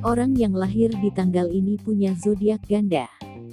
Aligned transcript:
Orang 0.00 0.32
yang 0.34 0.56
lahir 0.56 0.88
di 0.96 1.12
tanggal 1.12 1.52
ini 1.52 1.76
punya 1.76 2.16
zodiak 2.16 2.64
ganda. 2.64 3.04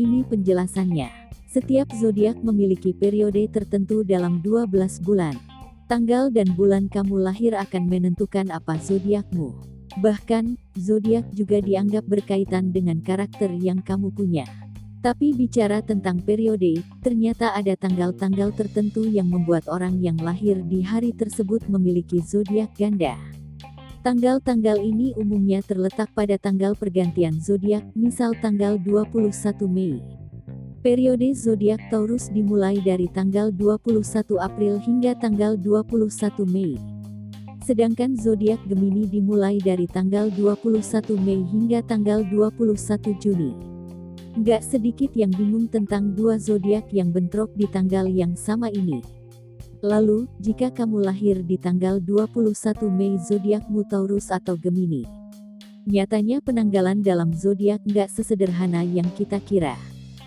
Ini 0.00 0.24
penjelasannya. 0.24 1.30
Setiap 1.50 1.92
zodiak 1.92 2.40
memiliki 2.40 2.96
periode 2.96 3.44
tertentu 3.52 4.00
dalam 4.06 4.40
12 4.40 4.70
bulan. 5.04 5.36
Tanggal 5.84 6.32
dan 6.32 6.54
bulan 6.56 6.88
kamu 6.88 7.20
lahir 7.20 7.52
akan 7.58 7.90
menentukan 7.90 8.48
apa 8.54 8.80
zodiakmu. 8.80 9.52
Bahkan, 9.98 10.56
zodiak 10.78 11.28
juga 11.34 11.58
dianggap 11.58 12.06
berkaitan 12.06 12.70
dengan 12.70 13.02
karakter 13.02 13.50
yang 13.58 13.82
kamu 13.82 14.08
punya. 14.14 14.46
Tapi 15.00 15.32
bicara 15.32 15.80
tentang 15.80 16.20
periode, 16.20 16.84
ternyata 17.00 17.56
ada 17.56 17.72
tanggal-tanggal 17.72 18.52
tertentu 18.52 19.08
yang 19.08 19.32
membuat 19.32 19.64
orang 19.72 19.96
yang 19.96 20.20
lahir 20.20 20.60
di 20.60 20.84
hari 20.84 21.16
tersebut 21.16 21.64
memiliki 21.72 22.20
zodiak 22.20 22.68
ganda. 22.76 23.16
Tanggal-tanggal 24.04 24.76
ini 24.76 25.16
umumnya 25.16 25.64
terletak 25.64 26.12
pada 26.12 26.36
tanggal 26.36 26.76
pergantian 26.76 27.40
zodiak, 27.40 27.80
misal 27.96 28.36
tanggal 28.44 28.76
21 28.76 29.32
Mei. 29.72 30.04
Periode 30.84 31.32
zodiak 31.32 31.80
Taurus 31.88 32.28
dimulai 32.28 32.76
dari 32.84 33.08
tanggal 33.08 33.48
21 33.48 34.04
April 34.36 34.84
hingga 34.84 35.16
tanggal 35.16 35.56
21 35.56 36.44
Mei. 36.44 36.76
Sedangkan 37.64 38.20
zodiak 38.20 38.60
Gemini 38.68 39.08
dimulai 39.08 39.56
dari 39.64 39.88
tanggal 39.88 40.28
21 40.32 40.80
Mei 41.20 41.40
hingga 41.40 41.80
tanggal 41.88 42.20
21 42.28 43.16
Juni. 43.16 43.69
Gak 44.38 44.62
sedikit 44.62 45.10
yang 45.18 45.34
bingung 45.34 45.66
tentang 45.66 46.14
dua 46.14 46.38
zodiak 46.38 46.94
yang 46.94 47.10
bentrok 47.10 47.50
di 47.58 47.66
tanggal 47.66 48.06
yang 48.06 48.38
sama 48.38 48.70
ini. 48.70 49.02
Lalu, 49.82 50.30
jika 50.38 50.70
kamu 50.70 51.02
lahir 51.02 51.42
di 51.42 51.58
tanggal 51.58 51.98
21 51.98 52.54
Mei 52.94 53.18
zodiakmu 53.18 53.82
Taurus 53.90 54.30
atau 54.30 54.54
Gemini. 54.54 55.02
Nyatanya 55.82 56.38
penanggalan 56.46 57.02
dalam 57.02 57.34
zodiak 57.34 57.82
nggak 57.82 58.06
sesederhana 58.06 58.86
yang 58.86 59.10
kita 59.18 59.42
kira. 59.42 59.74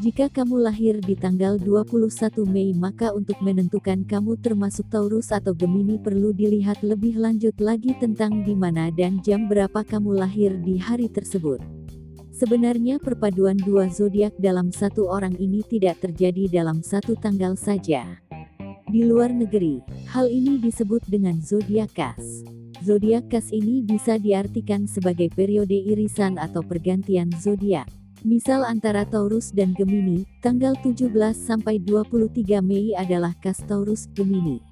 Jika 0.00 0.32
kamu 0.32 0.64
lahir 0.64 0.96
di 1.04 1.12
tanggal 1.12 1.60
21 1.60 2.40
Mei 2.48 2.72
maka 2.72 3.12
untuk 3.12 3.36
menentukan 3.44 4.08
kamu 4.08 4.40
termasuk 4.40 4.88
Taurus 4.88 5.28
atau 5.28 5.52
Gemini 5.52 6.00
perlu 6.00 6.32
dilihat 6.32 6.80
lebih 6.80 7.20
lanjut 7.20 7.52
lagi 7.60 7.92
tentang 8.00 8.48
di 8.48 8.56
mana 8.56 8.88
dan 8.88 9.20
jam 9.20 9.44
berapa 9.44 9.84
kamu 9.84 10.24
lahir 10.24 10.56
di 10.56 10.80
hari 10.80 11.12
tersebut. 11.12 11.60
Sebenarnya 12.40 12.96
perpaduan 12.96 13.60
dua 13.60 13.92
zodiak 13.92 14.32
dalam 14.40 14.72
satu 14.72 15.12
orang 15.12 15.36
ini 15.36 15.60
tidak 15.60 16.00
terjadi 16.00 16.48
dalam 16.48 16.80
satu 16.80 17.12
tanggal 17.12 17.52
saja. 17.52 18.16
Di 18.88 19.04
luar 19.04 19.28
negeri, 19.28 19.84
hal 20.08 20.24
ini 20.24 20.56
disebut 20.56 21.04
dengan 21.04 21.36
zodiak 21.36 21.92
kas. 21.92 22.40
Zodiak 22.80 23.28
kas 23.28 23.52
ini 23.52 23.84
bisa 23.84 24.16
diartikan 24.16 24.88
sebagai 24.88 25.28
periode 25.28 25.76
irisan 25.84 26.40
atau 26.40 26.64
pergantian 26.64 27.28
zodiak. 27.36 27.92
Misal 28.24 28.64
antara 28.64 29.04
Taurus 29.04 29.52
dan 29.52 29.76
Gemini, 29.76 30.24
tanggal 30.40 30.72
17 30.80 31.12
sampai 31.36 31.76
23 31.76 32.64
Mei 32.64 32.96
adalah 32.96 33.36
kas 33.36 33.60
Taurus 33.68 34.08
Gemini. 34.16 34.64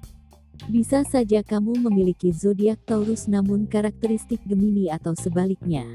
Bisa 0.65 1.05
saja 1.05 1.45
kamu 1.45 1.85
memiliki 1.85 2.33
zodiak 2.33 2.81
Taurus 2.89 3.29
namun 3.29 3.69
karakteristik 3.69 4.41
Gemini 4.49 4.89
atau 4.89 5.13
sebaliknya. 5.13 5.85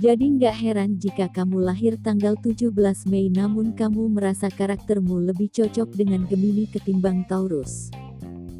Jadi 0.00 0.40
nggak 0.40 0.56
heran 0.56 0.96
jika 0.96 1.28
kamu 1.28 1.60
lahir 1.60 1.92
tanggal 2.00 2.32
17 2.40 2.72
Mei 3.04 3.28
namun 3.28 3.76
kamu 3.76 4.08
merasa 4.16 4.48
karaktermu 4.48 5.28
lebih 5.28 5.52
cocok 5.52 5.92
dengan 5.92 6.24
Gemini 6.24 6.64
ketimbang 6.64 7.28
Taurus. 7.28 7.92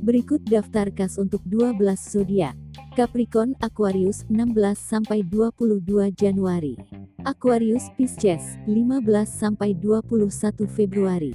Berikut 0.05 0.45
daftar 0.45 0.93
kas 0.93 1.17
untuk 1.17 1.41
12 1.49 1.81
zodiak. 1.97 2.53
Capricorn, 2.93 3.57
Aquarius, 3.65 4.29
16 4.29 4.77
sampai 4.77 5.25
22 5.25 6.13
Januari. 6.13 6.77
Aquarius, 7.25 7.89
Pisces, 7.97 8.61
15 8.69 9.00
sampai 9.25 9.73
21 9.73 10.69
Februari. 10.69 11.33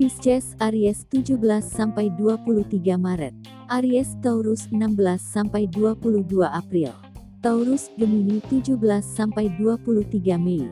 Pisces, 0.00 0.56
Aries, 0.64 1.04
17 1.12 1.36
sampai 1.60 2.08
23 2.16 2.96
Maret. 2.96 3.36
Aries, 3.68 4.16
Taurus, 4.24 4.64
16 4.72 5.20
sampai 5.20 5.68
22 5.68 6.40
April. 6.40 7.01
Taurus, 7.42 7.90
Gemini 7.98 8.38
17 8.38 9.02
sampai 9.02 9.50
23 9.58 10.38
Mei. 10.38 10.62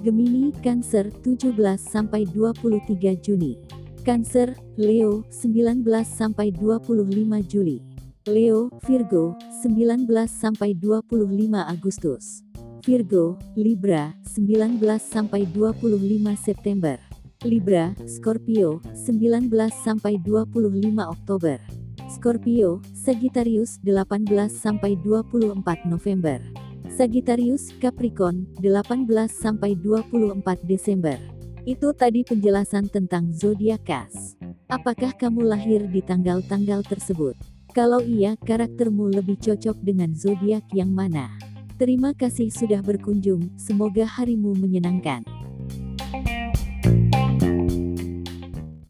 Gemini, 0.00 0.48
Cancer 0.64 1.12
17 1.20 1.76
sampai 1.76 2.24
23 2.24 3.12
Juni. 3.20 3.60
Cancer, 4.08 4.56
Leo 4.80 5.20
19 5.28 5.84
sampai 6.00 6.48
25 6.48 7.44
Juli. 7.44 7.84
Leo, 8.24 8.72
Virgo 8.88 9.36
19 9.60 10.24
sampai 10.24 10.72
25 10.72 11.60
Agustus. 11.60 12.40
Virgo, 12.80 13.36
Libra 13.52 14.16
19 14.24 14.80
sampai 14.96 15.44
25 15.44 16.40
September. 16.40 16.96
Libra, 17.44 17.92
Scorpio 18.08 18.80
19 18.96 19.68
sampai 19.84 20.16
25 20.16 21.04
Oktober. 21.04 21.83
Scorpio, 22.14 22.78
Sagittarius 22.94 23.82
18 23.82 24.30
sampai 24.46 24.94
24 25.02 25.58
November. 25.90 26.38
Sagittarius, 26.86 27.74
Capricorn 27.82 28.46
18 28.62 29.26
sampai 29.26 29.74
24 29.74 30.62
Desember. 30.62 31.18
Itu 31.66 31.90
tadi 31.90 32.22
penjelasan 32.22 32.86
tentang 32.86 33.34
zodiak 33.34 33.82
kas. 33.82 34.38
Apakah 34.70 35.10
kamu 35.18 35.42
lahir 35.42 35.90
di 35.90 35.98
tanggal-tanggal 36.06 36.86
tersebut? 36.86 37.34
Kalau 37.74 37.98
iya, 37.98 38.38
karaktermu 38.38 39.10
lebih 39.10 39.34
cocok 39.42 39.82
dengan 39.82 40.14
zodiak 40.14 40.70
yang 40.70 40.94
mana? 40.94 41.34
Terima 41.82 42.14
kasih 42.14 42.46
sudah 42.54 42.78
berkunjung, 42.78 43.50
semoga 43.58 44.06
harimu 44.06 44.54
menyenangkan. 44.54 45.26